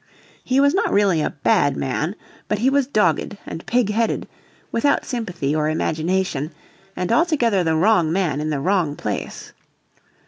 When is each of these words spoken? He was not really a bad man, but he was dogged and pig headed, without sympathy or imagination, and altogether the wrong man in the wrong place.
He 0.43 0.59
was 0.59 0.73
not 0.73 0.91
really 0.91 1.21
a 1.21 1.29
bad 1.29 1.77
man, 1.77 2.15
but 2.47 2.57
he 2.57 2.71
was 2.71 2.87
dogged 2.87 3.37
and 3.45 3.63
pig 3.67 3.91
headed, 3.91 4.27
without 4.71 5.05
sympathy 5.05 5.55
or 5.55 5.69
imagination, 5.69 6.51
and 6.95 7.11
altogether 7.11 7.63
the 7.63 7.75
wrong 7.75 8.11
man 8.11 8.41
in 8.41 8.49
the 8.49 8.59
wrong 8.59 8.95
place. 8.95 9.53